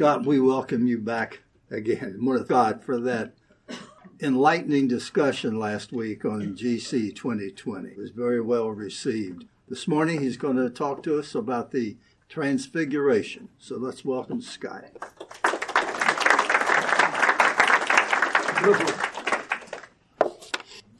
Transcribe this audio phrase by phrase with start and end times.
[0.00, 1.40] Scott, we welcome you back
[1.70, 2.18] again.
[2.26, 3.34] To God for that
[4.18, 7.90] enlightening discussion last week on GC 2020.
[7.90, 9.44] It was very well received.
[9.68, 11.98] This morning, he's going to talk to us about the
[12.30, 13.50] Transfiguration.
[13.58, 14.84] So let's welcome Scott.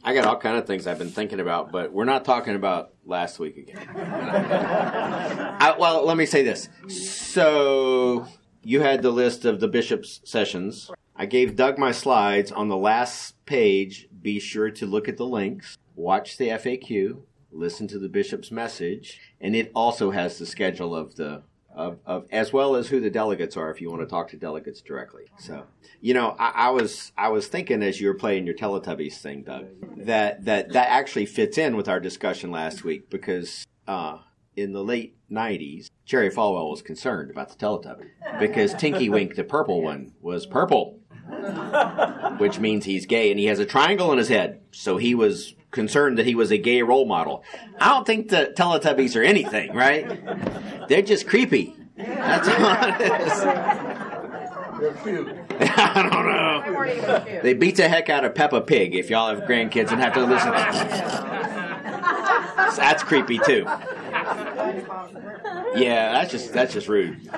[0.05, 2.93] I got all kind of things I've been thinking about, but we're not talking about
[3.07, 3.79] last week again.
[3.97, 6.69] I, well, let me say this.
[6.89, 8.29] So
[8.63, 10.91] you had the list of the bishop's sessions.
[11.17, 14.09] I gave Doug my slides on the last page.
[14.23, 19.21] Be sure to look at the links, watch the FAQ, listen to the bishop's message,
[19.41, 21.43] and it also has the schedule of the
[21.75, 24.37] of, of as well as who the delegates are if you want to talk to
[24.37, 25.25] delegates directly.
[25.39, 25.65] So,
[26.01, 29.43] you know, I, I was I was thinking as you were playing your Teletubbies thing,
[29.43, 29.67] Doug,
[30.05, 34.19] that that that actually fits in with our discussion last week because uh,
[34.61, 39.45] in the late '90s, Jerry Falwell was concerned about the Teletubby because Tinky Wink, the
[39.45, 40.99] purple one, was purple.
[42.39, 44.61] Which means he's gay and he has a triangle in his head.
[44.73, 47.45] So he was concerned that he was a gay role model.
[47.79, 50.89] I don't think the Teletubbies are anything, right?
[50.89, 51.77] They're just creepy.
[51.97, 53.43] That's all it is.
[54.81, 55.37] They're cute.
[55.61, 57.41] I don't know.
[57.43, 60.25] They beat the heck out of Peppa Pig if y'all have grandkids and have to
[60.25, 60.53] listen.
[62.77, 63.65] That's creepy too.
[65.77, 67.29] Yeah, that's just that's just rude.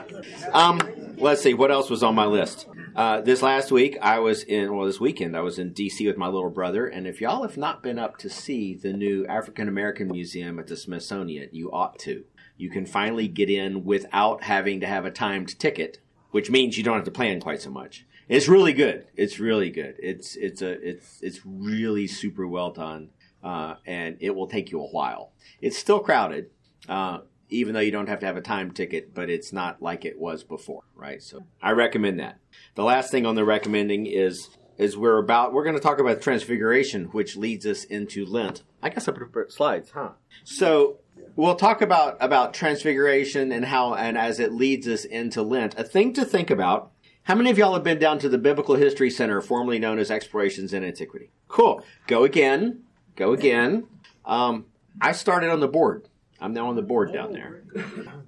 [0.53, 0.81] Um,
[1.17, 2.67] let's see what else was on my list.
[2.95, 6.07] Uh, this last week, I was in, well, this weekend, I was in D.C.
[6.07, 6.87] with my little brother.
[6.87, 10.67] And if y'all have not been up to see the new African American Museum at
[10.67, 12.25] the Smithsonian, you ought to.
[12.59, 16.01] You can finally get in without having to have a timed ticket,
[16.33, 18.07] which means you don't have to plan quite so much.
[18.29, 19.07] It's really good.
[19.17, 19.97] It's really good.
[19.99, 23.09] It's it's a it's it's really super well done,
[23.43, 25.33] uh, and it will take you a while.
[25.61, 26.51] It's still crowded,
[26.89, 27.19] uh,
[27.49, 30.19] even though you don't have to have a time ticket, but it's not like it
[30.19, 31.23] was before, right?
[31.23, 32.39] So I recommend that.
[32.75, 36.23] The last thing on the recommending is is we're about we're going to talk about
[36.23, 38.63] transfiguration, which leads us into Lent.
[38.83, 40.11] I guess I put slides, huh?
[40.45, 40.99] So
[41.37, 45.79] we'll talk about about transfiguration and how and as it leads us into Lent.
[45.79, 46.91] A thing to think about.
[47.25, 50.11] How many of y'all have been down to the Biblical History Center, formerly known as
[50.11, 51.31] Explorations in Antiquity?
[51.47, 51.85] Cool.
[52.09, 52.83] Go again.
[53.17, 53.87] Go again.
[54.25, 54.67] Um,
[55.01, 56.09] I started on the board.
[56.41, 57.63] I'm now on the board down there.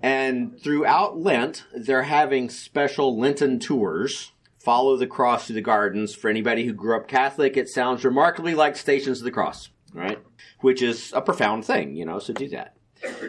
[0.03, 4.31] And throughout Lent, they're having special Lenten tours.
[4.59, 6.15] Follow the cross through the gardens.
[6.15, 10.19] For anybody who grew up Catholic, it sounds remarkably like Stations of the Cross, right?
[10.61, 12.77] Which is a profound thing, you know, so do that.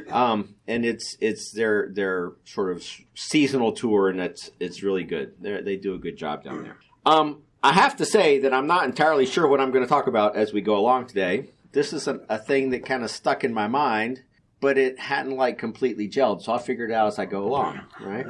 [0.10, 5.34] Um, and it's it's their their sort of seasonal tour, and it's it's really good.
[5.42, 6.78] They're, they do a good job down there.
[7.06, 10.06] Um, I have to say that I'm not entirely sure what I'm going to talk
[10.06, 11.50] about as we go along today.
[11.72, 14.22] This is a, a thing that kind of stuck in my mind,
[14.62, 17.82] but it hadn't like completely gelled, so I'll figure it out as I go along,
[18.00, 18.28] right?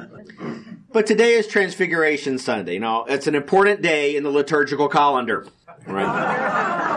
[0.90, 2.78] But today is Transfiguration Sunday.
[2.78, 5.46] Now, it's an important day in the liturgical calendar,
[5.86, 6.94] right?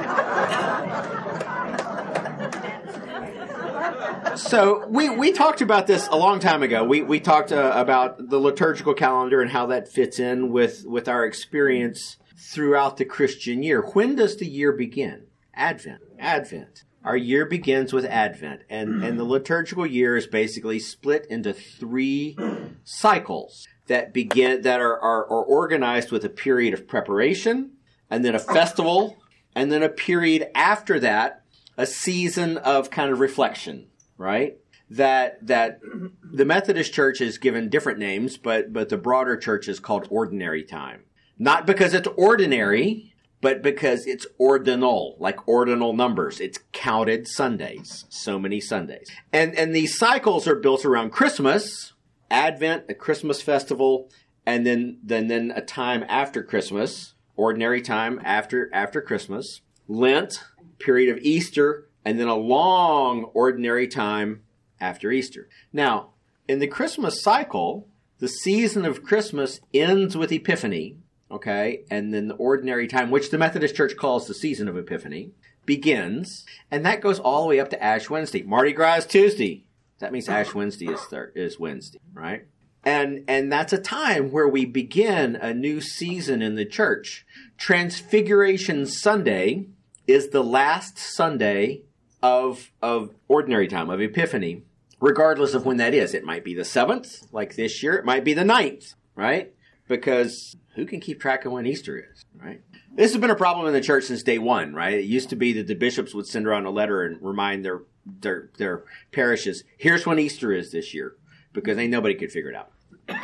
[4.37, 6.85] so we, we talked about this a long time ago.
[6.85, 11.09] We, we talked uh, about the liturgical calendar and how that fits in with, with
[11.09, 13.81] our experience throughout the Christian year.
[13.81, 15.27] When does the year begin?
[15.53, 16.01] Advent.
[16.17, 16.83] Advent.
[17.03, 22.37] Our year begins with Advent, and, and the liturgical year is basically split into three
[22.83, 27.71] cycles that begin that are, are, are organized with a period of preparation,
[28.09, 29.17] and then a festival,
[29.55, 31.43] and then a period after that,
[31.77, 33.89] a season of kind of reflection
[34.19, 34.57] right?
[34.91, 35.79] That that
[36.23, 40.63] the Methodist Church is given different names, but but the broader church is called ordinary
[40.63, 41.05] time.
[41.39, 46.41] Not because it's ordinary, but because it's ordinal, like ordinal numbers.
[46.41, 49.09] It's counted Sundays, so many Sundays.
[49.31, 51.93] And and these cycles are built around Christmas,
[52.29, 54.09] Advent, a Christmas festival,
[54.45, 60.43] and then then then a time after Christmas, ordinary time after after Christmas, Lent,
[60.77, 64.41] period of Easter, and then a long ordinary time
[64.81, 65.47] after Easter.
[65.71, 66.09] Now,
[66.47, 67.87] in the Christmas cycle,
[68.19, 70.97] the season of Christmas ends with Epiphany,
[71.31, 75.31] okay, and then the ordinary time, which the Methodist Church calls the season of Epiphany,
[75.65, 78.43] begins, and that goes all the way up to Ash Wednesday.
[78.43, 79.65] Mardi Gras Tuesday.
[79.99, 82.45] That means Ash Wednesday is, thir- is Wednesday, right?
[82.83, 87.25] And and that's a time where we begin a new season in the church.
[87.57, 89.67] Transfiguration Sunday
[90.07, 91.81] is the last Sunday
[92.23, 94.63] of of ordinary time of epiphany
[94.99, 98.25] regardless of when that is it might be the 7th like this year it might
[98.25, 99.53] be the ninth, right
[99.89, 102.61] because who can keep track of when easter is right
[102.95, 105.35] this has been a problem in the church since day one right it used to
[105.35, 109.65] be that the bishops would send around a letter and remind their their their parishes
[109.77, 111.17] here's when easter is this year
[111.51, 112.71] because ain't nobody could figure it out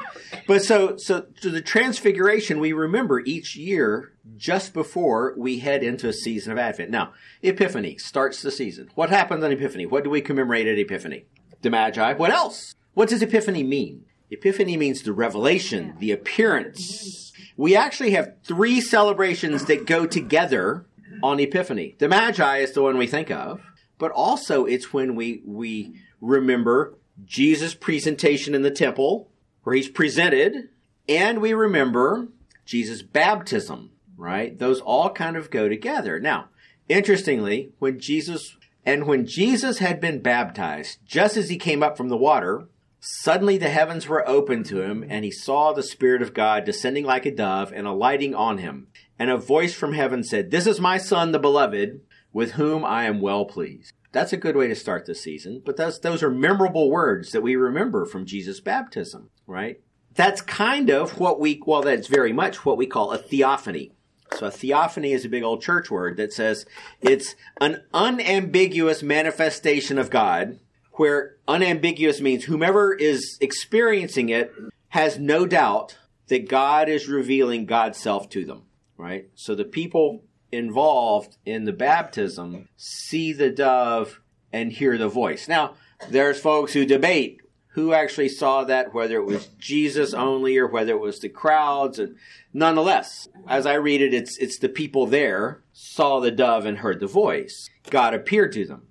[0.47, 6.07] But so, so to the transfiguration, we remember each year just before we head into
[6.07, 6.91] a season of Advent.
[6.91, 8.91] Now, Epiphany starts the season.
[8.93, 9.87] What happens on Epiphany?
[9.87, 11.25] What do we commemorate at Epiphany?
[11.61, 12.13] The Magi.
[12.13, 12.75] What else?
[12.93, 14.04] What does Epiphany mean?
[14.31, 17.31] Epiphany means the revelation, the appearance.
[17.57, 20.85] We actually have three celebrations that go together
[21.21, 21.95] on Epiphany.
[21.99, 23.61] The Magi is the one we think of,
[23.97, 29.29] but also it's when we, we remember Jesus' presentation in the temple,
[29.63, 30.69] where he's presented,
[31.07, 32.27] and we remember
[32.65, 34.57] Jesus' baptism, right?
[34.57, 36.19] Those all kind of go together.
[36.19, 36.49] Now,
[36.89, 42.09] interestingly, when Jesus, and when Jesus had been baptized, just as he came up from
[42.09, 42.67] the water,
[43.05, 47.05] suddenly the heavens were opened to him, and he saw the Spirit of God descending
[47.05, 48.87] like a dove and alighting on him.
[49.19, 52.01] And a voice from heaven said, This is my son, the beloved,
[52.33, 53.93] with whom I am well pleased.
[54.11, 57.55] That's a good way to start the season, but those, are memorable words that we
[57.55, 59.79] remember from Jesus' baptism, right?
[60.15, 63.91] That's kind of what we, well, that's very much what we call a theophany.
[64.33, 66.65] So a theophany is a big old church word that says
[67.01, 70.59] it's an unambiguous manifestation of God,
[70.95, 74.53] where unambiguous means whomever is experiencing it
[74.89, 75.97] has no doubt
[76.27, 78.63] that God is revealing God's self to them,
[78.97, 79.29] right?
[79.35, 84.21] So the people involved in the baptism see the dove
[84.51, 85.47] and hear the voice.
[85.47, 85.75] Now,
[86.09, 87.41] there's folks who debate
[87.75, 91.99] who actually saw that, whether it was Jesus only or whether it was the crowds.
[91.99, 92.15] And
[92.53, 97.01] nonetheless, as I read it, it's, it's the people there saw the dove and heard
[97.01, 97.69] the voice.
[97.89, 98.87] God appeared to them.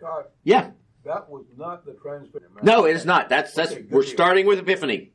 [0.00, 0.70] God, Yeah.
[1.04, 2.58] That was not the transfiguration.
[2.62, 3.28] No, it is not.
[3.28, 4.10] That's, that's, Okay, we're deal.
[4.10, 5.12] starting with Epiphany.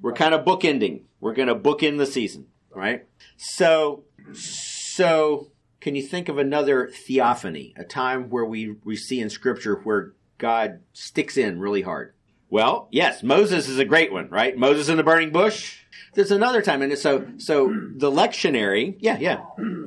[0.00, 1.02] We're kind of bookending.
[1.20, 3.06] We're going to bookend the season, right?
[3.36, 5.50] So, so
[5.80, 10.12] can you think of another theophany, a time where we, we see in Scripture where
[10.38, 12.14] God sticks in really hard?
[12.48, 14.56] Well, yes, Moses is a great one, right?
[14.56, 15.76] Moses in the burning bush.
[16.14, 19.44] There's another time, and so so the lectionary, yeah, yeah.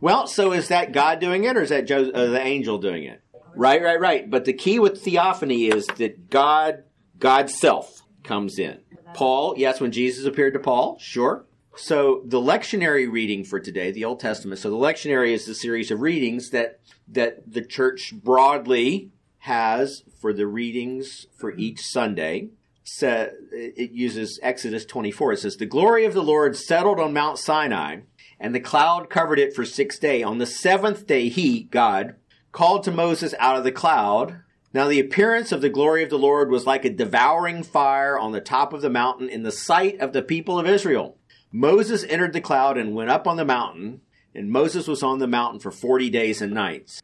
[0.00, 3.04] Well, so is that God doing it, or is that jo- uh, the angel doing
[3.04, 3.22] it?
[3.54, 4.30] Right, right, right.
[4.30, 6.84] But the key with theophany is that God,
[7.18, 8.80] God's self, comes in.
[9.14, 11.46] Paul, yes, when Jesus appeared to Paul, sure.
[11.76, 14.60] So the lectionary reading for today, the Old Testament.
[14.60, 20.32] So the lectionary is the series of readings that that the church broadly has for
[20.32, 22.50] the readings for each Sunday.
[22.84, 25.32] So it uses Exodus 24.
[25.32, 28.00] It says, "The glory of the Lord settled on Mount Sinai,
[28.38, 30.24] and the cloud covered it for six days.
[30.24, 32.16] On the seventh day, He, God,
[32.52, 34.42] called to Moses out of the cloud."
[34.72, 38.32] Now the appearance of the glory of the Lord was like a devouring fire on
[38.32, 41.16] the top of the mountain in the sight of the people of Israel.
[41.52, 44.00] Moses entered the cloud and went up on the mountain,
[44.34, 47.02] and Moses was on the mountain for 40 days and nights.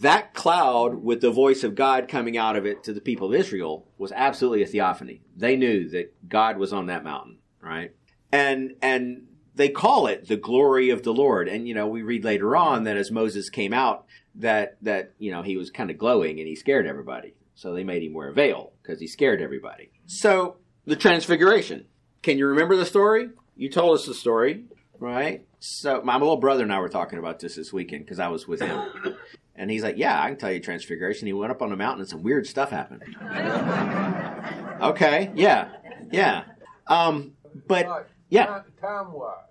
[0.00, 3.34] That cloud with the voice of God coming out of it to the people of
[3.34, 5.22] Israel was absolutely a theophany.
[5.36, 7.92] They knew that God was on that mountain, right?
[8.32, 11.48] And and they call it the glory of the Lord.
[11.48, 14.04] And you know, we read later on that as Moses came out
[14.38, 17.34] that that you know, he was kind of glowing and he scared everybody.
[17.54, 19.90] So they made him wear a veil because he scared everybody.
[20.06, 20.56] So
[20.86, 21.86] the transfiguration.
[22.22, 23.30] Can you remember the story?
[23.56, 24.64] You told us the story,
[24.98, 25.44] right?
[25.60, 28.46] So my little brother and I were talking about this this weekend because I was
[28.48, 28.88] with him.
[29.60, 31.26] And he's like, Yeah, I can tell you transfiguration.
[31.26, 33.02] He went up on the mountain and some weird stuff happened.
[34.80, 35.70] okay, yeah,
[36.12, 36.44] yeah.
[36.86, 37.32] Um,
[37.66, 38.62] but yeah.
[38.80, 39.47] Time wise, how does that?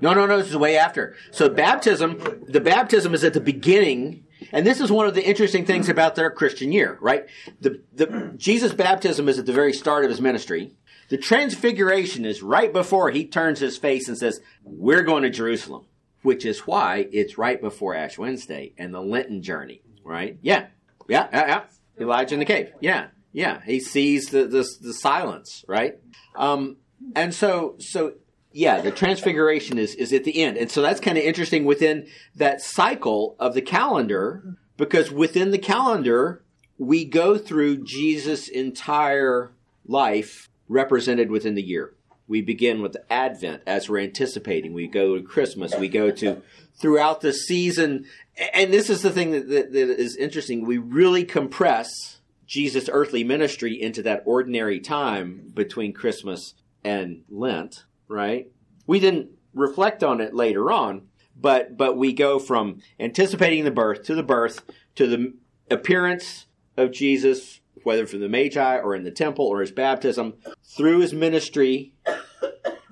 [0.00, 0.38] No, no, no.
[0.38, 1.14] This is way after.
[1.30, 5.64] So baptism, the baptism is at the beginning, and this is one of the interesting
[5.64, 7.26] things about their Christian year, right?
[7.60, 10.74] The the Jesus' baptism is at the very start of his ministry.
[11.08, 15.86] The transfiguration is right before he turns his face and says, "We're going to Jerusalem,"
[16.22, 20.38] which is why it's right before Ash Wednesday and the Lenten journey, right?
[20.40, 20.66] Yeah,
[21.08, 21.62] yeah, yeah, yeah.
[22.00, 22.72] Elijah in the cave.
[22.80, 23.60] Yeah, yeah.
[23.64, 25.98] He sees the the, the silence, right?
[26.36, 26.78] Um,
[27.14, 28.14] and so so
[28.52, 30.56] yeah, the transfiguration is, is at the end.
[30.56, 32.06] And so that's kind of interesting within
[32.36, 36.42] that cycle of the calendar, because within the calendar,
[36.78, 39.52] we go through Jesus' entire
[39.86, 41.94] life represented within the year.
[42.28, 44.72] We begin with Advent as we're anticipating.
[44.72, 45.74] We go to Christmas.
[45.74, 46.42] We go to
[46.80, 48.06] throughout the season.
[48.54, 50.64] And this is the thing that, that, that is interesting.
[50.64, 58.48] We really compress Jesus' earthly ministry into that ordinary time between Christmas and Lent right?
[58.86, 64.04] We didn't reflect on it later on, but but we go from anticipating the birth
[64.04, 64.62] to the birth
[64.96, 65.34] to the
[65.70, 71.00] appearance of Jesus, whether from the Magi or in the temple or his baptism, through
[71.00, 71.94] his ministry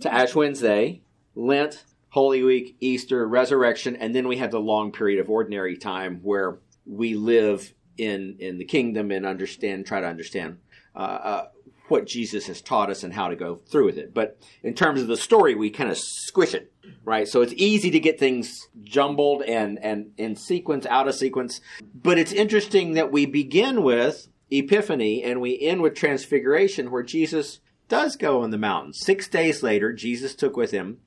[0.01, 1.03] to Ash Wednesday,
[1.35, 6.21] Lent, Holy Week, Easter, resurrection, and then we have the long period of ordinary time
[6.23, 10.59] where we live in in the kingdom and understand, try to understand
[10.95, 11.49] uh, uh,
[11.91, 14.15] what Jesus has taught us and how to go through with it.
[14.15, 16.73] But in terms of the story, we kind of squish it,
[17.05, 17.27] right?
[17.27, 21.61] So it's easy to get things jumbled and, and in sequence, out of sequence.
[21.95, 27.61] But it's interesting that we begin with Epiphany and we end with Transfiguration, where Jesus
[27.89, 28.93] does go on the mountain.
[28.95, 30.99] Six days later, Jesus took with him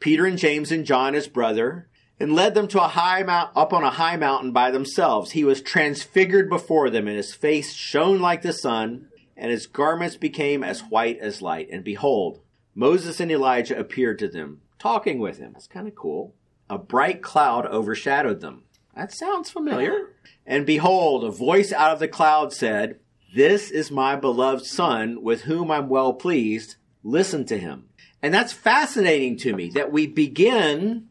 [0.00, 3.72] Peter and James and John, his brother, and led them to a high mount, up
[3.72, 5.32] on a high mountain by themselves.
[5.32, 10.16] He was transfigured before them, and his face shone like the sun, and his garments
[10.16, 11.68] became as white as light.
[11.70, 12.40] And behold,
[12.74, 15.52] Moses and Elijah appeared to them, talking with him.
[15.52, 16.34] That's kind of cool.
[16.68, 18.64] A bright cloud overshadowed them.
[18.94, 20.14] That sounds familiar.
[20.46, 22.98] And behold, a voice out of the cloud said,
[23.34, 26.76] This is my beloved Son, with whom I'm well pleased.
[27.02, 27.88] Listen to him.
[28.22, 31.08] And that's fascinating to me that we begin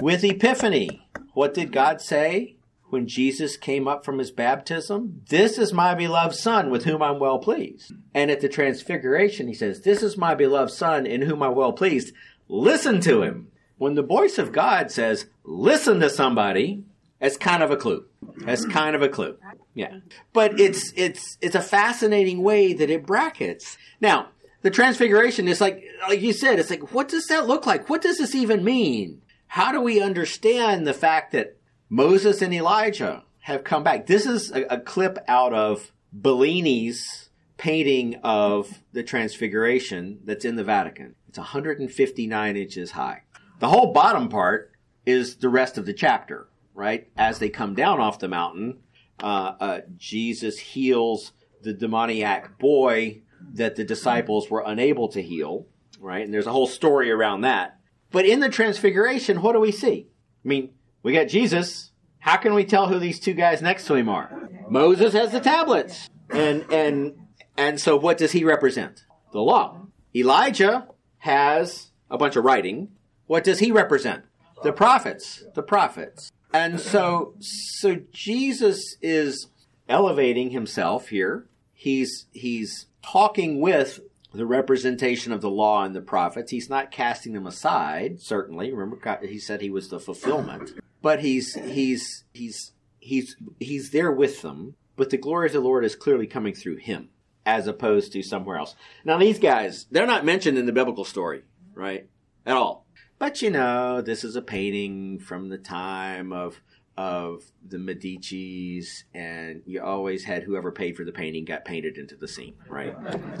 [0.00, 1.06] with Epiphany.
[1.34, 2.56] What did God say
[2.90, 5.22] when Jesus came up from his baptism?
[5.28, 7.92] This is my beloved Son with whom I'm well pleased.
[8.14, 11.72] And at the Transfiguration, he says, This is my beloved Son in whom I'm well
[11.72, 12.14] pleased.
[12.48, 13.48] Listen to him.
[13.78, 16.84] When the voice of God says, Listen to somebody,
[17.20, 18.06] it's kind of a clue.
[18.46, 19.36] It's kind of a clue.
[19.74, 19.98] Yeah.
[20.32, 23.76] But it's it's it's a fascinating way that it brackets.
[24.00, 24.28] Now,
[24.62, 27.88] the transfiguration is like like you said, it's like what does that look like?
[27.88, 29.22] What does this even mean?
[29.46, 31.56] How do we understand the fact that
[31.92, 34.06] Moses and Elijah have come back?
[34.06, 40.62] This is a, a clip out of Bellini's painting of the Transfiguration that's in the
[40.62, 41.16] Vatican.
[41.28, 43.22] It's 159 inches high.
[43.58, 44.70] The whole bottom part
[45.04, 47.08] is the rest of the chapter, right?
[47.16, 48.78] As they come down off the mountain,
[49.20, 51.32] uh, uh, Jesus heals
[51.62, 53.22] the demoniac boy
[53.54, 55.66] that the disciples were unable to heal,
[55.98, 56.24] right?
[56.24, 57.80] And there's a whole story around that.
[58.12, 60.06] But in the transfiguration, what do we see?
[60.44, 60.70] I mean,
[61.02, 61.92] we got Jesus.
[62.18, 64.48] How can we tell who these two guys next to him are?
[64.68, 66.08] Moses has the tablets.
[66.30, 67.14] And and
[67.56, 69.04] and so what does he represent?
[69.32, 69.86] The law.
[70.14, 70.88] Elijah
[71.18, 72.88] has a bunch of writing.
[73.26, 74.24] What does he represent?
[74.62, 75.44] The prophets.
[75.54, 76.30] The prophets.
[76.52, 79.48] And so so Jesus is
[79.88, 81.46] elevating himself here.
[81.72, 84.00] He's he's talking with
[84.32, 86.50] the representation of the law and the prophets.
[86.50, 88.72] He's not casting them aside, certainly.
[88.72, 90.72] Remember, he said he was the fulfillment.
[91.02, 94.76] But he's he's he's he's he's there with them.
[94.96, 97.08] But the glory of the Lord is clearly coming through him,
[97.46, 98.74] as opposed to somewhere else.
[99.04, 101.42] Now these guys, they're not mentioned in the biblical story,
[101.74, 102.06] right?
[102.44, 102.86] At all.
[103.18, 106.60] But you know, this is a painting from the time of
[106.96, 112.16] of the Medici's, and you always had whoever paid for the painting got painted into
[112.16, 112.94] the scene, right?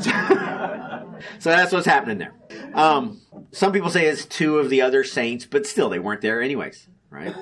[1.38, 2.34] so that's what's happening there.
[2.74, 3.20] Um,
[3.52, 6.88] some people say it's two of the other saints, but still they weren't there anyways,
[7.10, 7.34] right?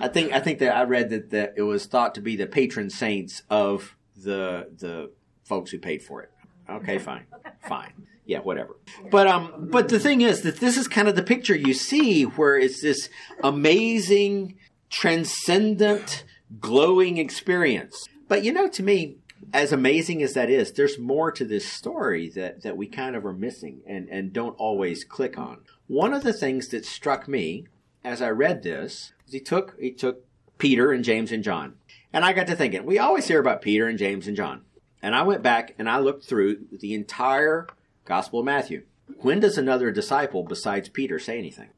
[0.00, 2.46] I think I think that I read that, that it was thought to be the
[2.46, 5.10] patron saints of the the
[5.44, 6.30] folks who paid for it.
[6.68, 7.26] Okay, fine,
[7.68, 7.92] fine
[8.26, 8.76] yeah, whatever.
[9.10, 12.24] But um, but the thing is that this is kind of the picture you see
[12.24, 13.08] where it's this
[13.42, 14.58] amazing
[14.90, 16.24] transcendent,
[16.60, 18.06] glowing experience.
[18.28, 19.16] But you know, to me,
[19.52, 23.24] as amazing as that is, there's more to this story that, that we kind of
[23.24, 25.58] are missing and, and don't always click on.
[25.86, 27.66] One of the things that struck me
[28.02, 30.24] as I read this is he took he took
[30.58, 31.74] Peter and James and John.
[32.12, 34.62] And I got to thinking, we always hear about Peter and James and John.
[35.02, 37.66] And I went back and I looked through the entire
[38.04, 38.84] Gospel of Matthew.
[39.18, 41.68] When does another disciple besides Peter say anything?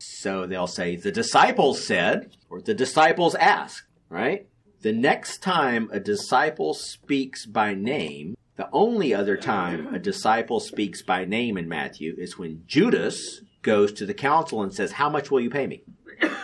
[0.00, 4.46] So they'll say, the disciples said, or the disciples asked, right?
[4.80, 11.02] The next time a disciple speaks by name, the only other time a disciple speaks
[11.02, 15.30] by name in Matthew is when Judas goes to the council and says, How much
[15.30, 15.82] will you pay me?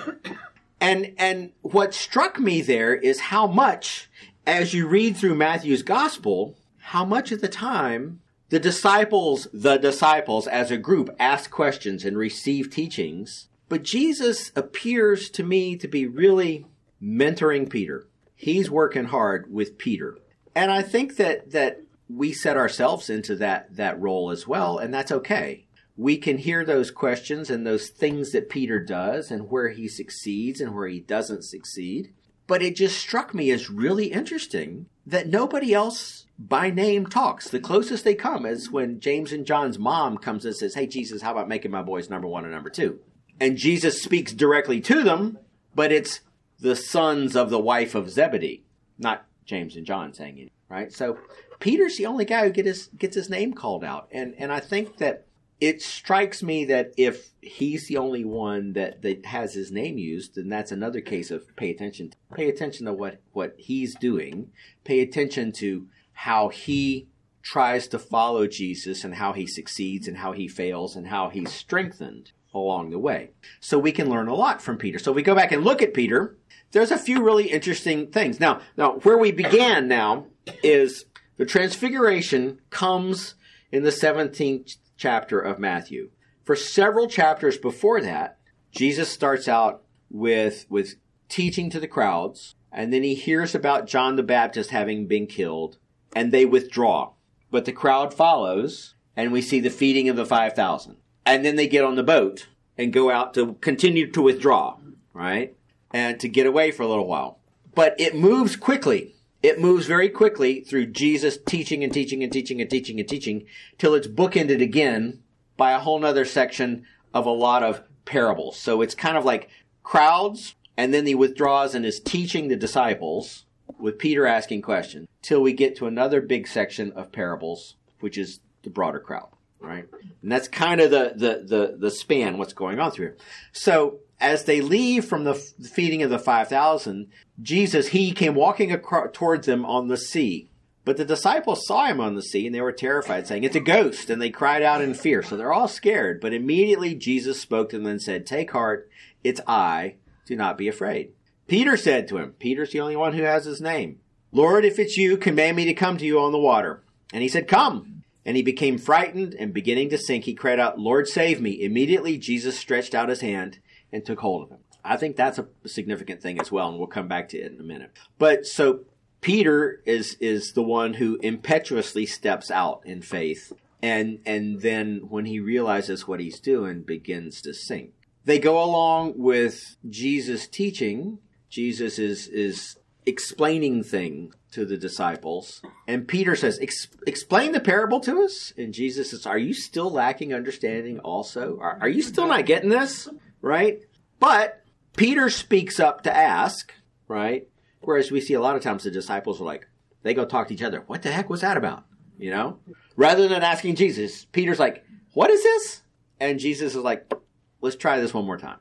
[0.81, 4.11] and and what struck me there is how much,
[4.47, 10.47] as you read through Matthew's gospel, how much of the time the disciples, the disciples
[10.47, 13.49] as a group, ask questions and receive teachings.
[13.69, 16.67] But Jesus appears to me to be really
[17.03, 18.07] mentoring Peter.
[18.35, 20.19] He's working hard with Peter.
[20.55, 24.95] And I think that, that we set ourselves into that, that role as well, and
[24.95, 25.67] that's okay.
[25.97, 30.61] We can hear those questions and those things that Peter does and where he succeeds
[30.61, 32.13] and where he doesn't succeed.
[32.47, 37.49] But it just struck me as really interesting that nobody else by name talks.
[37.49, 41.23] The closest they come is when James and John's mom comes and says, Hey, Jesus,
[41.23, 43.01] how about making my boys number one and number two?
[43.41, 45.39] And Jesus speaks directly to them,
[45.75, 46.21] but it's
[46.59, 48.65] the sons of the wife of Zebedee,
[48.99, 50.93] not James and John saying it, right?
[50.93, 51.19] So
[51.61, 54.09] Peter's the only guy who get his, gets his name called out.
[54.11, 55.27] And, and I think that
[55.61, 60.35] it strikes me that if he's the only one that, that has his name used,
[60.35, 62.13] then that's another case of pay attention.
[62.35, 64.51] Pay attention to what, what he's doing.
[64.85, 67.09] Pay attention to how he
[67.43, 71.53] tries to follow Jesus and how he succeeds and how he fails and how he's
[71.53, 73.31] strengthened along the way.
[73.61, 74.99] So we can learn a lot from Peter.
[74.99, 76.37] So if we go back and look at Peter.
[76.73, 78.41] There's a few really interesting things.
[78.41, 80.27] Now, now where we began now
[80.63, 81.05] is
[81.37, 83.35] the transfiguration comes
[83.71, 86.11] in the 17th chapter of Matthew.
[86.45, 88.39] For several chapters before that,
[88.71, 90.97] Jesus starts out with with
[91.29, 95.79] teaching to the crowds, and then he hears about John the Baptist having been killed,
[96.15, 97.13] and they withdraw.
[97.51, 100.97] But the crowd follows, and we see the feeding of the 5,000.
[101.25, 102.47] And then they get on the boat
[102.79, 104.77] and go out to continue to withdraw,
[105.13, 105.57] right?
[105.93, 107.41] And to get away for a little while.
[107.75, 109.16] But it moves quickly.
[109.43, 113.47] It moves very quickly through Jesus teaching and teaching and teaching and teaching and teaching
[113.79, 115.23] till it's bookended again
[115.57, 118.59] by a whole nother section of a lot of parables.
[118.59, 119.49] So it's kind of like
[119.83, 123.45] crowds, and then he withdraws and is teaching the disciples
[123.79, 128.41] with Peter asking questions till we get to another big section of parables, which is
[128.63, 129.29] the broader crowd,
[129.61, 129.87] right?
[130.23, 133.17] And that's kind of the, the, the, the span, what's going on through here.
[133.53, 137.09] So as they leave from the feeding of the 5,000,
[137.41, 140.49] Jesus, he came walking across, towards them on the sea.
[140.85, 143.61] But the disciples saw him on the sea and they were terrified, saying, It's a
[143.61, 144.09] ghost.
[144.09, 145.23] And they cried out in fear.
[145.23, 146.21] So they're all scared.
[146.21, 148.89] But immediately Jesus spoke to them and said, Take heart,
[149.25, 149.97] it's I.
[150.27, 151.13] Do not be afraid.
[151.49, 154.01] Peter said to him, Peter's the only one who has his name.
[154.33, 156.83] Lord, if it's you, command me to come to you on the water.
[157.13, 158.05] And he said, Come.
[158.25, 161.63] And he became frightened and beginning to sink, he cried out, Lord, save me.
[161.63, 163.61] Immediately Jesus stretched out his hand
[163.93, 164.59] and took hold of him.
[164.87, 167.61] I think that's a significant thing as well, and we'll come back to it in
[167.61, 167.91] a minute.
[168.19, 168.81] But so
[169.21, 173.53] Peter is is the one who impetuously steps out in faith
[173.83, 177.93] and and then when he realizes what he's doing begins to sink.
[178.25, 181.19] They go along with Jesus teaching.
[181.49, 182.77] Jesus is is
[183.07, 185.63] explaining things to the disciples.
[185.87, 186.59] And Peter says,
[187.07, 188.53] Explain the parable to us.
[188.57, 191.59] And Jesus says, Are you still lacking understanding also?
[191.61, 193.09] Are, are you still not getting this?
[193.41, 193.83] Right?
[194.19, 194.63] But
[194.97, 196.73] Peter speaks up to ask,
[197.09, 197.47] right?
[197.81, 199.69] Whereas we see a lot of times the disciples are like,
[200.03, 200.83] they go talk to each other.
[200.87, 201.85] What the heck was that about?
[202.19, 202.59] You know?
[202.97, 205.83] Rather than asking Jesus, Peter's like, What is this?
[206.19, 207.13] And Jesus is like,
[207.61, 208.59] Let's try this one more time.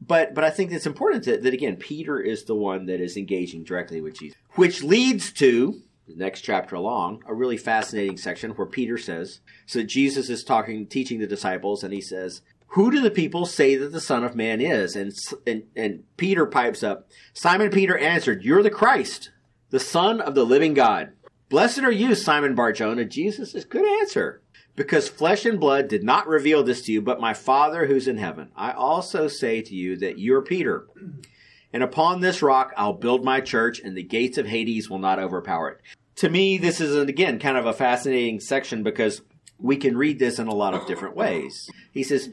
[0.00, 3.16] But but I think it's important that, that again, Peter is the one that is
[3.16, 4.36] engaging directly with Jesus.
[4.54, 9.82] Which leads to the next chapter along, a really fascinating section where Peter says, so
[9.82, 13.92] Jesus is talking, teaching the disciples, and he says, who do the people say that
[13.92, 14.96] the Son of Man is?
[14.96, 15.12] And,
[15.46, 19.30] and, and Peter pipes up, Simon Peter answered, You're the Christ,
[19.70, 21.12] the Son of the living God.
[21.48, 23.04] Blessed are you, Simon Barjona.
[23.04, 24.42] Jesus says, Good answer.
[24.76, 28.18] Because flesh and blood did not reveal this to you, but my Father who's in
[28.18, 28.50] heaven.
[28.56, 30.88] I also say to you that you're Peter.
[31.72, 35.20] And upon this rock I'll build my church, and the gates of Hades will not
[35.20, 35.80] overpower it.
[36.16, 39.22] To me, this is, again, kind of a fascinating section because
[39.58, 41.70] we can read this in a lot of different ways.
[41.92, 42.30] He says,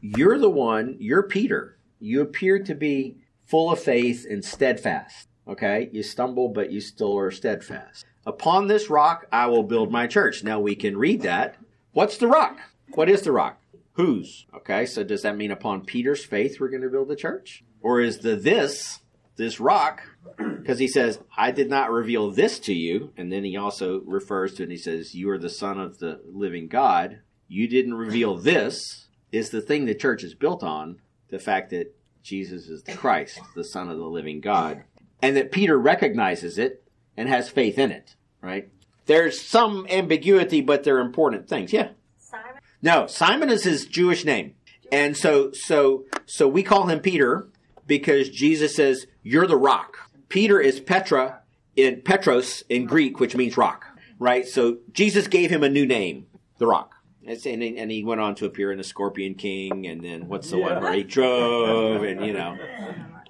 [0.00, 1.78] you're the one, you're Peter.
[2.00, 5.28] You appear to be full of faith and steadfast.
[5.46, 5.88] Okay?
[5.92, 8.04] You stumble, but you still are steadfast.
[8.24, 10.44] Upon this rock I will build my church.
[10.44, 11.56] Now we can read that.
[11.92, 12.60] What's the rock?
[12.94, 13.60] What is the rock?
[13.94, 14.46] Whose?
[14.54, 17.62] Okay, so does that mean upon Peter's faith we're going to build the church?
[17.82, 19.00] Or is the this,
[19.36, 20.02] this rock,
[20.36, 23.12] because he says, I did not reveal this to you.
[23.16, 25.98] And then he also refers to it and he says, You are the son of
[25.98, 27.20] the living God.
[27.48, 29.01] You didn't reveal this
[29.32, 33.40] is the thing the church is built on the fact that Jesus is the Christ,
[33.56, 34.84] the Son of the living God,
[35.20, 36.84] and that Peter recognizes it
[37.16, 38.68] and has faith in it, right?
[39.06, 41.72] There's some ambiguity, but they're important things.
[41.72, 41.88] Yeah.
[42.18, 42.52] Simon?
[42.80, 44.54] No, Simon is his Jewish name.
[44.92, 47.48] And so, so, so we call him Peter
[47.86, 50.10] because Jesus says, you're the rock.
[50.28, 51.40] Peter is Petra
[51.74, 53.86] in Petros in Greek, which means rock,
[54.18, 54.46] right?
[54.46, 56.26] So Jesus gave him a new name,
[56.58, 56.94] the rock.
[57.24, 60.58] And, and he went on to appear in the Scorpion King, and then what's the
[60.58, 60.74] yeah.
[60.74, 62.58] one where he drove, and you know,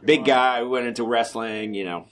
[0.05, 2.07] big guy went into wrestling, you know.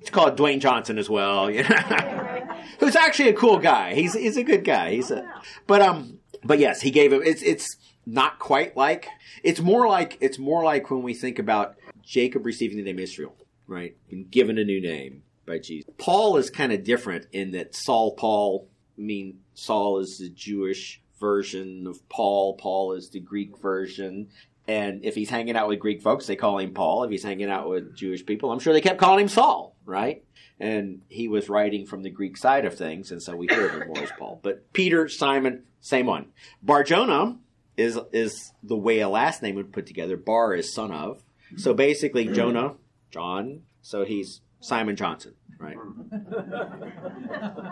[0.00, 1.68] It's called Dwayne Johnson as well, you know,
[2.80, 3.94] who's actually a cool guy.
[3.94, 4.92] He's he's a good guy.
[4.92, 5.30] He's a,
[5.66, 7.20] but um, but yes, he gave him.
[7.22, 9.06] It's it's not quite like.
[9.42, 13.36] It's more like it's more like when we think about Jacob receiving the name Israel,
[13.66, 15.92] right, and given a new name by Jesus.
[15.98, 18.66] Paul is kind of different in that Saul Paul
[19.00, 22.54] I mean, Saul is the Jewish version of Paul.
[22.54, 24.28] Paul is the Greek version.
[24.66, 27.04] And if he's hanging out with Greek folks, they call him Paul.
[27.04, 30.24] If he's hanging out with Jewish people, I'm sure they kept calling him Saul, right?
[30.58, 33.88] And he was writing from the Greek side of things, and so we hear him
[33.88, 34.40] more as Paul.
[34.42, 36.28] But Peter, Simon, same one.
[36.62, 37.36] Barjona
[37.76, 40.16] is is the way a last name would put together.
[40.16, 41.22] Bar is son of.
[41.56, 42.76] So basically, Jonah,
[43.10, 43.62] John.
[43.82, 45.76] So he's Simon Johnson, right?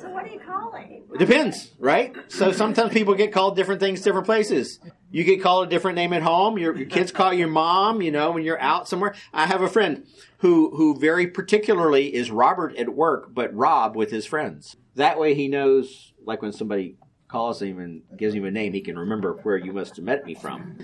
[0.00, 1.02] So what do you call him?
[1.12, 2.14] It depends, right?
[2.28, 4.78] So sometimes people get called different things different places.
[5.10, 6.58] You get called a different name at home.
[6.58, 9.14] Your, your kids call your mom, you know, when you're out somewhere.
[9.32, 10.06] I have a friend
[10.38, 14.76] who who very particularly is Robert at work, but Rob with his friends.
[14.94, 16.96] That way he knows, like when somebody
[17.28, 20.24] calls him and gives him a name, he can remember where you must have met
[20.24, 20.76] me from.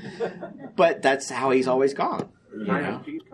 [0.76, 2.30] But that's how he's always gone.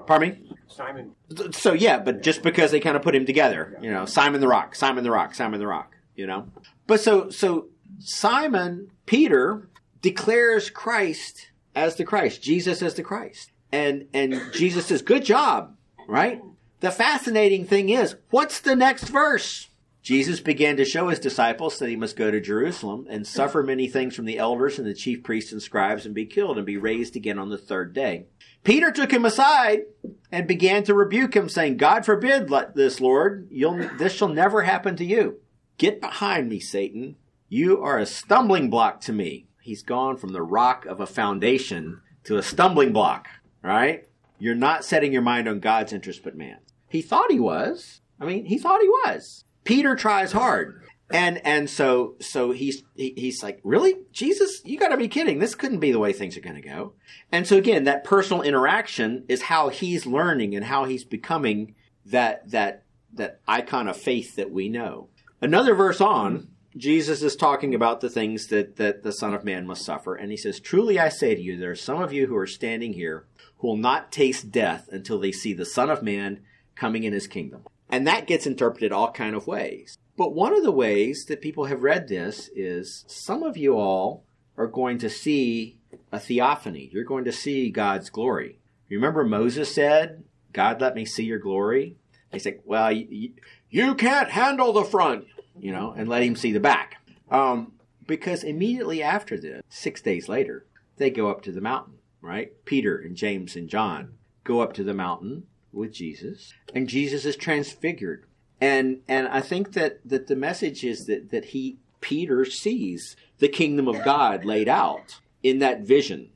[0.07, 0.57] Pardon me?
[0.67, 1.15] Simon.
[1.53, 4.49] So yeah, but just because they kind of put him together, you know, Simon the
[4.49, 6.49] Rock, Simon the Rock, Simon the Rock, you know.
[6.87, 9.69] But so so Simon Peter
[10.03, 13.51] declares Christ as the Christ, Jesus as the Christ.
[13.73, 16.43] And and Jesus says, "Good job." Right?
[16.81, 19.69] The fascinating thing is, what's the next verse?
[20.05, 23.89] Jesus began to show his disciples that he must go to Jerusalem and suffer many
[23.89, 26.77] things from the elders and the chief priests and scribes and be killed and be
[26.77, 28.27] raised again on the third day.
[28.65, 29.85] Peter took him aside
[30.31, 33.49] and began to rebuke him, saying, God forbid let this, Lord.
[33.51, 35.41] You'll, this shall never happen to you.
[35.79, 37.17] Get behind me, Satan.
[37.49, 39.47] You are a stumbling block to me.
[39.63, 43.29] He's gone from the rock of a foundation to a stumbling block,
[43.63, 44.07] right?
[44.39, 46.59] You're not setting your mind on God's interest but man.
[46.91, 48.03] He thought he was.
[48.21, 49.45] I mean, he thought he was.
[49.65, 50.81] Peter tries hard.
[51.11, 55.39] And and so so he's he, he's like, really, Jesus, you got to be kidding!
[55.39, 56.95] This couldn't be the way things are going to go.
[57.31, 61.75] And so again, that personal interaction is how he's learning and how he's becoming
[62.07, 65.09] that that that icon of faith that we know.
[65.41, 69.67] Another verse on, Jesus is talking about the things that that the Son of Man
[69.67, 72.27] must suffer, and he says, "Truly I say to you, there are some of you
[72.27, 73.27] who are standing here
[73.59, 76.41] who will not taste death until they see the Son of Man
[76.75, 79.99] coming in His kingdom." And that gets interpreted all kind of ways.
[80.17, 84.25] But one of the ways that people have read this is some of you all
[84.57, 85.79] are going to see
[86.13, 86.89] a theophany.
[86.93, 88.59] You're going to see God's glory.
[88.89, 91.97] Remember Moses said, God, let me see your glory?
[92.31, 93.33] They said, well, you,
[93.71, 95.27] you can't handle the front,
[95.59, 96.97] you know, and let him see the back.
[97.31, 97.73] Um,
[98.07, 100.67] because immediately after this, six days later,
[100.97, 102.53] they go up to the mountain, right?
[102.65, 105.45] Peter and James and John go up to the mountain
[105.75, 108.27] with Jesus, and Jesus is transfigured
[108.61, 113.49] and and I think that that the message is that that he Peter sees the
[113.49, 116.31] kingdom of God laid out in that vision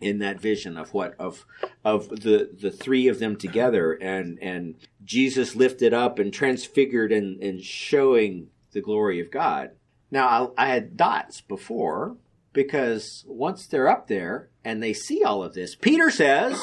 [0.00, 1.44] in that vision of what of
[1.84, 7.42] of the the three of them together and and Jesus lifted up and transfigured and
[7.42, 9.72] and showing the glory of God.
[10.10, 12.16] Now I, I had dots before
[12.52, 16.60] because once they're up there and they see all of this, Peter says,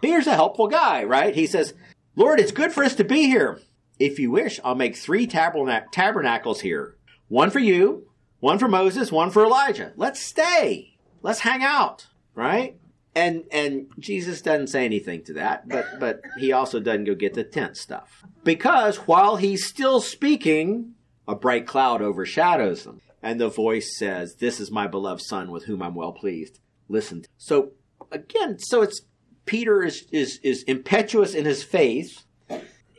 [0.00, 1.34] Peter's a helpful guy, right?
[1.34, 1.74] He says,
[2.16, 3.60] Lord, it's good for us to be here.
[3.98, 6.96] If you wish, I'll make three tabernac- tabernacles here
[7.28, 8.08] one for you,
[8.40, 9.92] one for Moses, one for Elijah.
[9.96, 10.96] Let's stay.
[11.22, 12.76] Let's hang out, right?
[13.14, 17.34] And and Jesus doesn't say anything to that, but but he also doesn't go get
[17.34, 18.24] the tent stuff.
[18.44, 20.94] Because while he's still speaking,
[21.26, 25.64] a bright cloud overshadows them, and the voice says, "This is my beloved son with
[25.64, 26.60] whom I'm well pleased.
[26.88, 27.72] Listen." So
[28.12, 29.02] again, so it's
[29.48, 32.24] Peter is is is impetuous in his faith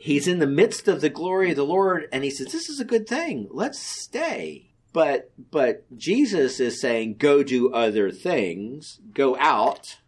[0.00, 2.80] he's in the midst of the glory of the Lord and he says, This is
[2.80, 3.48] a good thing.
[3.50, 4.72] Let's stay.
[4.92, 9.98] But but Jesus is saying, Go do other things, go out.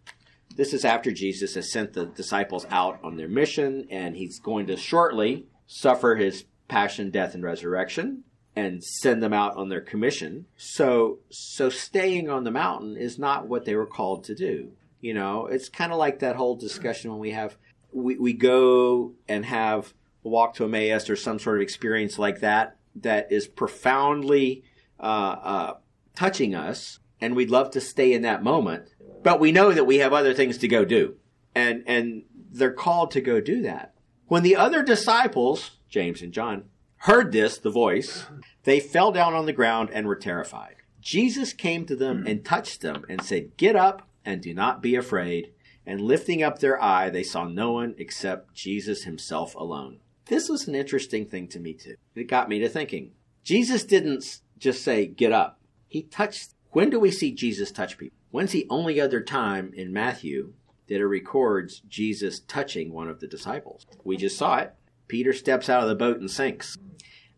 [0.57, 4.67] This is after Jesus has sent the disciples out on their mission, and he's going
[4.67, 8.25] to shortly suffer his passion, death, and resurrection
[8.55, 10.47] and send them out on their commission.
[10.57, 14.73] So so staying on the mountain is not what they were called to do.
[15.03, 17.59] You know, it's kind of like that whole discussion when we have
[17.93, 19.93] we, we go and have
[20.25, 24.63] a walk to Emmaus or some sort of experience like that that is profoundly
[25.01, 25.75] uh, uh,
[26.15, 29.99] touching us, and we'd love to stay in that moment, but we know that we
[29.99, 31.17] have other things to go do,
[31.53, 33.95] and and they're called to go do that.
[34.27, 36.67] When the other disciples, James and John,
[36.99, 38.27] heard this, the voice,
[38.63, 40.77] they fell down on the ground and were terrified.
[41.01, 44.95] Jesus came to them and touched them and said, Get up and do not be
[44.95, 45.53] afraid.
[45.85, 49.99] And lifting up their eye, they saw no one except Jesus himself alone.
[50.27, 51.97] This was an interesting thing to me, too.
[52.15, 53.13] It got me to thinking.
[53.43, 55.59] Jesus didn't just say, get up.
[55.89, 56.55] He touched.
[56.71, 58.17] When do we see Jesus touch people?
[58.31, 60.55] When's the only other time in Matthew
[60.89, 63.85] that it records Jesus touching one of the disciples?
[64.05, 64.75] We just saw it.
[65.09, 66.79] Peter steps out of the boat and sinks.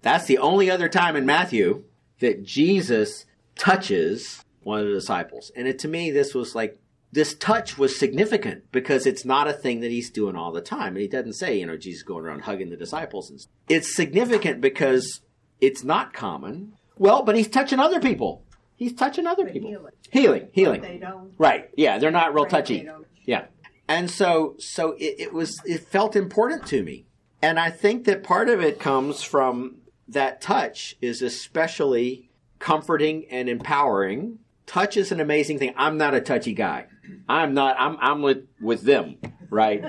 [0.02, 1.84] That's the only other time in Matthew
[2.20, 3.24] that Jesus
[3.56, 5.52] touches one of the disciples.
[5.54, 6.78] And it, to me, this was like
[7.12, 10.88] this touch was significant because it's not a thing that he's doing all the time.
[10.88, 13.30] And he doesn't say, you know, Jesus going around hugging the disciples.
[13.30, 15.20] And it's significant because
[15.60, 16.72] it's not common.
[16.98, 18.44] Well, but he's touching other people.
[18.76, 19.70] He's touching other people.
[19.70, 19.92] healing.
[20.10, 21.04] Healing, healing.
[21.38, 21.70] Right.
[21.76, 22.88] Yeah, they're not real touchy.
[23.24, 23.46] Yeah.
[23.88, 27.06] And so so it, it was it felt important to me
[27.42, 29.76] And I think that part of it comes from
[30.08, 34.38] that touch is especially comforting and empowering.
[34.66, 35.74] Touch is an amazing thing.
[35.76, 36.86] I'm not a touchy guy.
[37.28, 37.76] I'm not.
[37.78, 37.96] I'm.
[38.00, 39.16] I'm with with them,
[39.50, 39.84] right?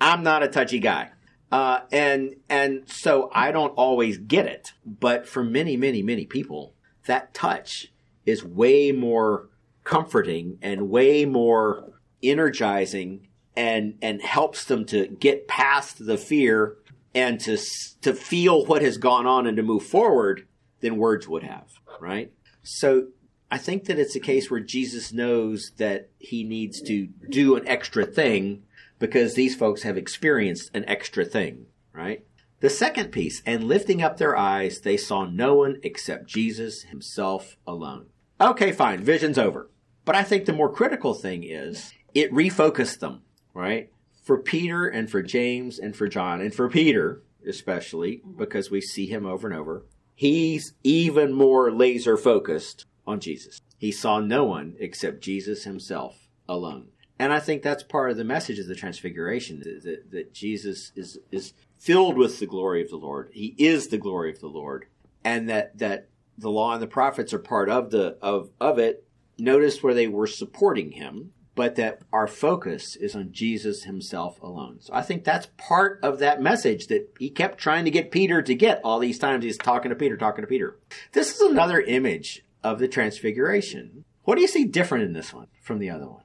[0.00, 1.10] I'm not a touchy guy,
[1.50, 4.72] uh, and and so I don't always get it.
[4.84, 6.74] But for many, many, many people,
[7.06, 7.92] that touch
[8.26, 9.48] is way more
[9.84, 16.76] comforting and way more energizing, and and helps them to get past the fear
[17.14, 17.58] and to
[18.02, 20.46] to feel what has gone on and to move forward
[20.80, 21.68] than words would have,
[22.00, 22.32] right?
[22.62, 23.08] So
[23.50, 27.66] I think that it's a case where Jesus knows that he needs to do an
[27.66, 28.64] extra thing
[28.98, 32.24] because these folks have experienced an extra thing, right?
[32.60, 37.56] The second piece, and lifting up their eyes, they saw no one except Jesus himself
[37.66, 38.06] alone.
[38.40, 39.70] Okay, fine, vision's over.
[40.04, 43.22] But I think the more critical thing is it refocused them,
[43.54, 43.90] right?
[44.24, 49.06] For Peter and for James and for John, and for Peter especially, because we see
[49.06, 49.84] him over and over,
[50.14, 53.60] he's even more laser focused on Jesus.
[53.78, 56.88] He saw no one except Jesus himself alone.
[57.18, 61.18] And I think that's part of the message of the transfiguration that, that, Jesus is,
[61.32, 63.30] is filled with the glory of the Lord.
[63.32, 64.86] He is the glory of the Lord.
[65.24, 69.04] And that, that the law and the prophets are part of the, of, of it.
[69.36, 74.78] Notice where they were supporting him, but that our focus is on Jesus himself alone.
[74.80, 78.42] So I think that's part of that message that he kept trying to get Peter
[78.42, 80.78] to get all these times he's talking to Peter, talking to Peter.
[81.12, 84.04] This is another image of the transfiguration.
[84.24, 86.22] What do you see different in this one from the other one?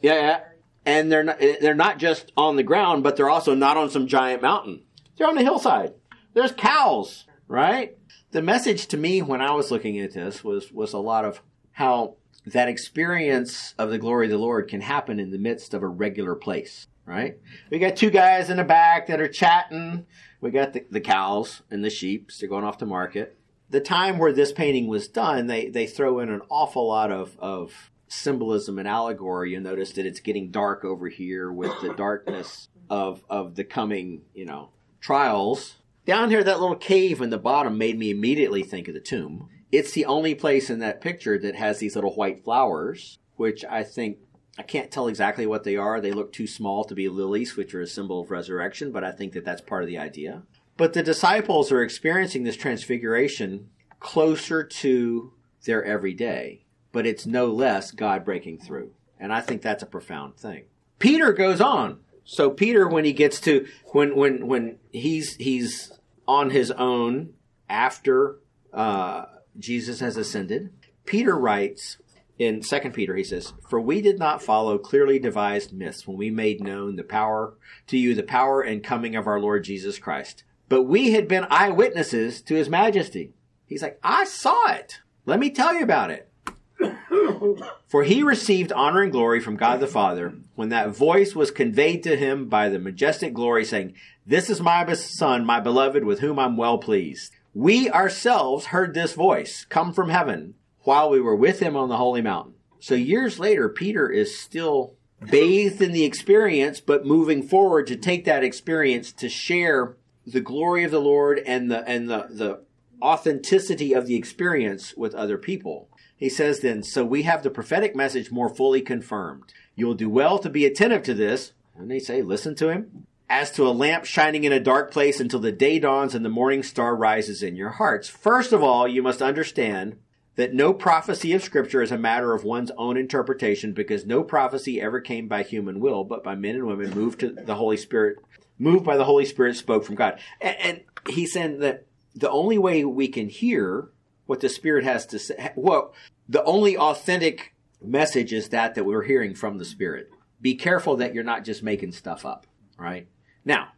[0.00, 0.40] Yeah, yeah.
[0.86, 3.90] And they're not, eh, they're not just on the ground, but they're also not on
[3.90, 4.84] some giant mountain.
[5.16, 5.94] They're on the hillside.
[6.34, 7.96] There's cows, right?
[8.30, 11.42] The message to me when I was looking at this was, was a lot of
[11.72, 15.82] how that experience of the glory of the Lord can happen in the midst of
[15.82, 17.38] a regular place, right?
[17.70, 20.06] We got two guys in the back that are chatting.
[20.40, 22.30] We got the, the cows and the sheep.
[22.38, 23.37] They're going off to market
[23.70, 27.36] the time where this painting was done, they, they throw in an awful lot of,
[27.38, 29.52] of symbolism and allegory.
[29.52, 34.22] You notice that it's getting dark over here with the darkness of, of the coming,
[34.34, 35.76] you know, trials.
[36.06, 39.48] Down here, that little cave in the bottom made me immediately think of the tomb.
[39.70, 43.82] It's the only place in that picture that has these little white flowers, which I
[43.82, 44.16] think
[44.56, 46.00] I can't tell exactly what they are.
[46.00, 49.12] They look too small to be lilies, which are a symbol of resurrection, but I
[49.12, 50.42] think that that's part of the idea.
[50.78, 55.32] But the disciples are experiencing this transfiguration closer to
[55.64, 58.92] their everyday, but it's no less God breaking through.
[59.18, 60.66] And I think that's a profound thing.
[61.00, 61.98] Peter goes on.
[62.24, 65.92] So Peter, when he gets to when when when he's he's
[66.28, 67.34] on his own
[67.68, 68.38] after
[68.72, 69.24] uh,
[69.58, 70.70] Jesus has ascended,
[71.04, 71.96] Peter writes
[72.38, 76.30] in Second Peter, he says, "For we did not follow clearly devised myths when we
[76.30, 77.54] made known the power
[77.88, 81.46] to you the power and coming of our Lord Jesus Christ." But we had been
[81.50, 83.32] eyewitnesses to his majesty.
[83.66, 85.00] He's like, I saw it.
[85.24, 86.30] Let me tell you about it.
[87.88, 92.02] For he received honor and glory from God the Father when that voice was conveyed
[92.04, 93.94] to him by the majestic glory, saying,
[94.26, 97.32] This is my son, my beloved, with whom I'm well pleased.
[97.54, 101.96] We ourselves heard this voice come from heaven while we were with him on the
[101.96, 102.54] holy mountain.
[102.80, 108.24] So years later, Peter is still bathed in the experience, but moving forward to take
[108.24, 109.96] that experience to share
[110.32, 112.60] the glory of the Lord and the and the the
[113.02, 115.88] authenticity of the experience with other people.
[116.16, 119.44] He says then, so we have the prophetic message more fully confirmed.
[119.76, 121.52] You will do well to be attentive to this.
[121.76, 123.06] And they say, listen to him.
[123.30, 126.30] As to a lamp shining in a dark place until the day dawns and the
[126.30, 128.08] morning star rises in your hearts.
[128.08, 129.96] First of all, you must understand
[130.34, 134.80] that no prophecy of scripture is a matter of one's own interpretation because no prophecy
[134.80, 138.18] ever came by human will, but by men and women moved to the Holy Spirit
[138.58, 140.18] moved by the Holy Spirit, spoke from God.
[140.40, 143.90] And, and he's saying that the only way we can hear
[144.26, 145.94] what the Spirit has to say, well,
[146.28, 150.10] the only authentic message is that that we're hearing from the Spirit.
[150.40, 153.08] Be careful that you're not just making stuff up, right?
[153.44, 153.68] Now,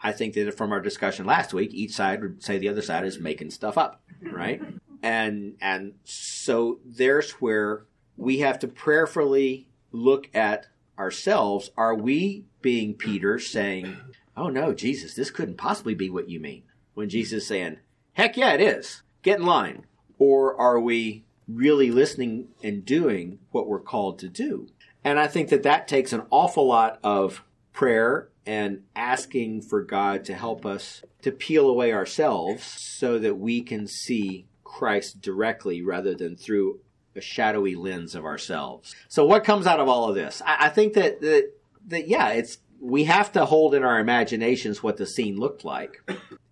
[0.00, 3.04] I think that from our discussion last week, each side would say the other side
[3.04, 4.60] is making stuff up, right?
[5.02, 7.84] And and so there's where
[8.16, 10.66] we have to prayerfully look at
[11.02, 11.70] ourselves.
[11.76, 13.96] Are we being Peter saying,
[14.36, 16.62] Oh no, Jesus, this couldn't possibly be what you mean.
[16.94, 17.78] When Jesus is saying,
[18.12, 19.02] Heck yeah, it is.
[19.22, 19.84] Get in line.
[20.18, 24.68] Or are we really listening and doing what we're called to do?
[25.02, 30.24] And I think that that takes an awful lot of prayer and asking for God
[30.26, 36.14] to help us to peel away ourselves so that we can see Christ directly rather
[36.14, 36.80] than through
[37.16, 38.94] a shadowy lens of ourselves.
[39.08, 40.42] So what comes out of all of this?
[40.44, 41.52] I, I think that, that,
[41.88, 46.02] that, yeah, it's, we have to hold in our imaginations what the scene looked like.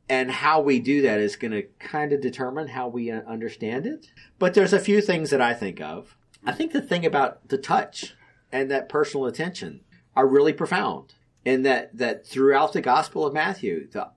[0.08, 3.86] And how we do that is going to kind of determine how we uh, understand
[3.86, 4.08] it.
[4.40, 6.16] But there's a few things that I think of.
[6.44, 8.14] I think the thing about the touch
[8.50, 9.82] and that personal attention
[10.16, 11.14] are really profound.
[11.46, 14.10] And that, that throughout the Gospel of Matthew, the,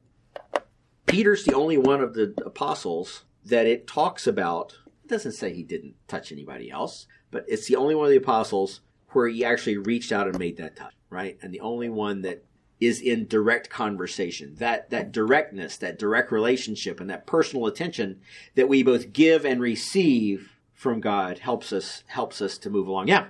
[1.06, 4.76] Peter's the only one of the apostles that it talks about.
[5.04, 8.18] It doesn't say he didn't touch anybody else, but it's the only one of the
[8.18, 11.38] apostles where he actually reached out and made that touch, right?
[11.42, 12.46] And the only one that
[12.80, 14.56] is in direct conversation.
[14.56, 18.22] That that directness, that direct relationship and that personal attention
[18.56, 23.08] that we both give and receive from God helps us helps us to move along.
[23.08, 23.28] Yeah.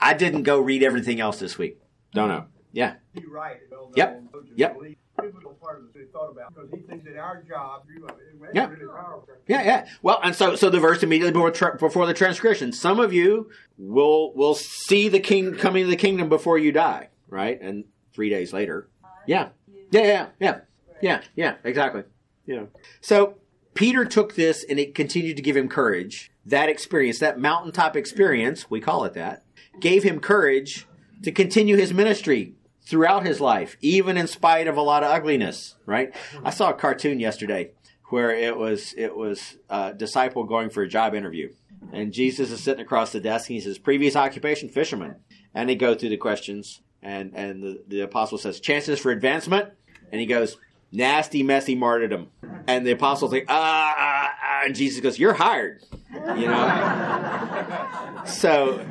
[0.00, 1.80] I didn't go read everything else this week.
[2.12, 2.44] Don't know.
[2.72, 2.96] Yeah.
[3.26, 3.56] Right.
[3.70, 4.22] Well, Yep.
[4.34, 4.78] no, Yep.
[5.20, 8.54] Pivotal part of the thought about because he thinks that our job, you know, it's
[8.54, 8.68] Yeah.
[8.68, 9.28] really powerful.
[9.46, 9.88] Yeah, yeah.
[10.02, 12.72] Well, and so so the verse immediately before, tra- before the transgression.
[12.72, 17.08] Some of you will will see the king coming to the kingdom before you die,
[17.28, 17.60] right?
[17.60, 18.88] And three days later,
[19.26, 19.48] yeah,
[19.90, 20.60] yeah, yeah, yeah,
[21.02, 22.04] yeah, yeah, exactly.
[22.46, 22.64] Yeah.
[23.00, 23.36] So
[23.74, 26.30] Peter took this and it continued to give him courage.
[26.46, 29.44] That experience, that mountaintop experience, we call it that,
[29.80, 30.86] gave him courage
[31.22, 32.54] to continue his ministry
[32.88, 36.14] throughout his life, even in spite of a lot of ugliness, right?
[36.42, 37.72] I saw a cartoon yesterday
[38.08, 41.52] where it was it was a disciple going for a job interview.
[41.92, 45.16] And Jesus is sitting across the desk and he says, Previous occupation, fisherman.
[45.54, 49.70] And they go through the questions and, and the, the apostle says, Chances for advancement?
[50.10, 50.56] And he goes,
[50.90, 52.28] Nasty, messy martyrdom.
[52.66, 55.82] And the apostle's like, ah, ah, and Jesus goes, You're hired.
[56.12, 58.22] You know?
[58.24, 58.84] so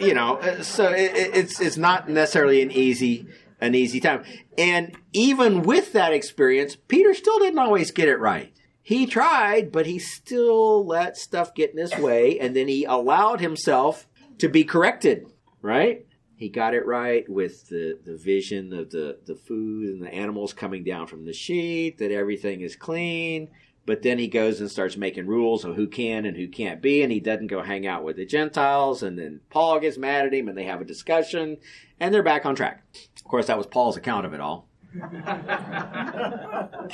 [0.00, 3.26] you know so it, it- it's it's not necessarily an easy
[3.60, 4.22] an easy time
[4.56, 8.52] and even with that experience peter still didn't always get it right
[8.82, 13.40] he tried but he still let stuff get in his way and then he allowed
[13.40, 14.06] himself
[14.38, 15.26] to be corrected
[15.62, 20.14] right he got it right with the, the vision of the, the food and the
[20.14, 23.48] animals coming down from the sheet, that everything is clean.
[23.88, 27.00] But then he goes and starts making rules of who can and who can't be,
[27.00, 29.02] and he doesn't go hang out with the Gentiles.
[29.02, 31.56] And then Paul gets mad at him, and they have a discussion,
[31.98, 32.84] and they're back on track.
[33.16, 34.68] Of course, that was Paul's account of it all.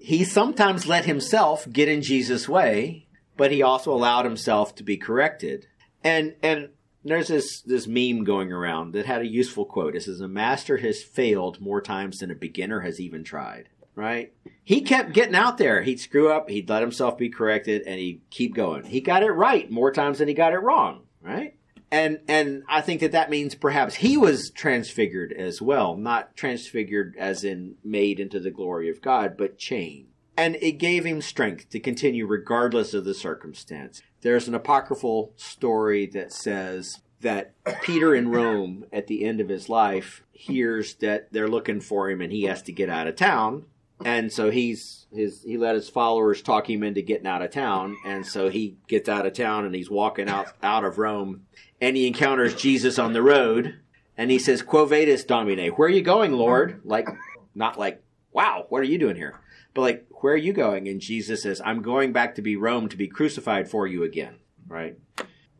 [0.00, 4.96] he sometimes let himself get in Jesus' way, but he also allowed himself to be
[4.96, 5.68] corrected.
[6.02, 6.70] And and
[7.04, 9.94] there's this this meme going around that had a useful quote.
[9.94, 14.32] It says, "A master has failed more times than a beginner has even tried." Right?
[14.62, 15.82] He kept getting out there.
[15.82, 16.48] He'd screw up.
[16.48, 18.84] He'd let himself be corrected, and he'd keep going.
[18.84, 21.02] He got it right more times than he got it wrong.
[21.22, 21.56] Right?
[21.90, 27.14] And and I think that that means perhaps he was transfigured as well, not transfigured
[27.16, 30.08] as in made into the glory of God, but changed.
[30.36, 34.02] And it gave him strength to continue regardless of the circumstance.
[34.22, 39.68] There's an apocryphal story that says that Peter in Rome at the end of his
[39.68, 43.66] life hears that they're looking for him and he has to get out of town.
[44.04, 47.96] And so he's his he let his followers talk him into getting out of town
[48.04, 51.42] and so he gets out of town and he's walking out out of Rome
[51.80, 53.80] and he encounters Jesus on the road
[54.16, 56.80] and he says, Quo vadis Domine, where are you going, Lord?
[56.84, 57.08] Like
[57.54, 58.02] not like,
[58.32, 59.40] wow, what are you doing here?
[59.74, 60.88] But like, where are you going?
[60.88, 64.36] And Jesus says, I'm going back to be Rome to be crucified for you again.
[64.66, 64.98] Right?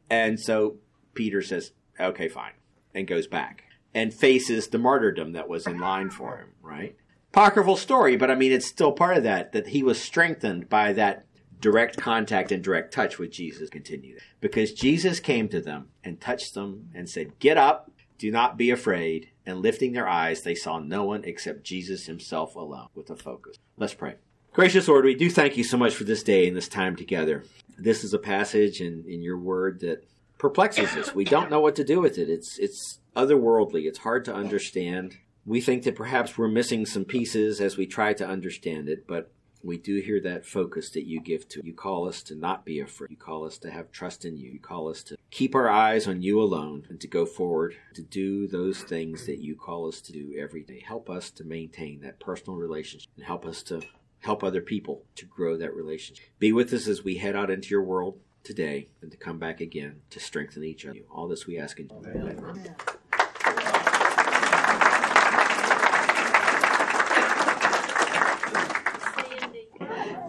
[0.09, 0.77] And so
[1.15, 2.53] Peter says, okay, fine.
[2.95, 6.51] And goes back and faces the martyrdom that was in line for him.
[6.63, 6.97] Right?
[7.35, 10.93] Apocryphal story, but I mean, it's still part of that, that he was strengthened by
[10.93, 11.27] that
[11.61, 14.21] direct contact and direct touch with Jesus continued.
[14.41, 18.71] Because Jesus came to them and touched them and said, Get up, do not be
[18.71, 19.31] afraid.
[19.45, 23.57] And lifting their eyes, they saw no one except Jesus himself alone with a focus.
[23.77, 24.15] Let's pray.
[24.53, 27.43] Gracious Lord, we do thank you so much for this day and this time together.
[27.77, 30.07] This is a passage in, in your word that
[30.39, 31.13] perplexes us.
[31.13, 32.31] We don't know what to do with it.
[32.31, 33.87] It's it's otherworldly.
[33.87, 35.17] It's hard to understand.
[35.47, 39.31] We think that perhaps we're missing some pieces as we try to understand it, but
[39.63, 41.63] we do hear that focus that you give to.
[41.65, 43.11] You call us to not be afraid.
[43.11, 44.51] You call us to have trust in you.
[44.51, 48.03] You call us to keep our eyes on you alone and to go forward to
[48.03, 50.83] do those things that you call us to do every day.
[50.87, 53.81] Help us to maintain that personal relationship and help us to
[54.21, 56.27] help other people to grow that relationship.
[56.39, 59.61] Be with us as we head out into your world today and to come back
[59.61, 61.01] again to strengthen each other.
[61.11, 62.75] All this we ask in Jesus' name.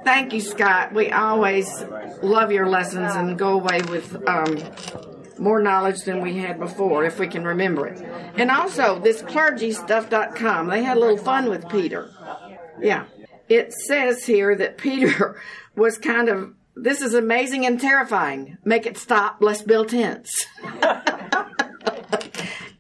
[0.06, 0.94] Thank you, Scott.
[0.94, 1.68] We always
[2.22, 4.58] love your lessons and go away with um,
[5.38, 8.02] more knowledge than we had before, if we can remember it.
[8.38, 12.10] And also, this clergystuff.com, they had a little fun with Peter.
[12.80, 13.06] Yeah.
[13.50, 15.42] It says here that Peter
[15.76, 18.58] was kind of, this is amazing and terrifying.
[18.64, 20.46] Make it stop, let's build tents.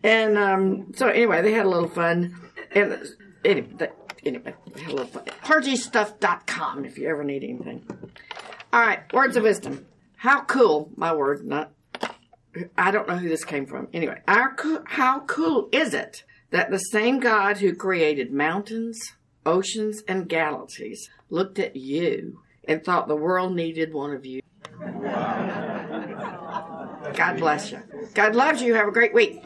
[0.05, 2.35] And um, so anyway, they had a little fun.
[2.71, 3.03] And
[3.43, 3.89] anyway,
[4.25, 5.05] anyway, hello.
[5.05, 7.85] Clergystuff.com if you ever need anything.
[8.73, 9.85] All right, words of wisdom.
[10.17, 11.71] How cool, my word, not
[12.77, 13.87] I don't know who this came from.
[13.93, 14.55] Anyway, our
[14.85, 19.13] how cool is it that the same God who created mountains,
[19.45, 24.41] oceans, and galaxies looked at you and thought the world needed one of you?
[27.13, 27.81] God bless you.
[28.13, 28.73] God loves you.
[28.73, 29.43] Have a great week.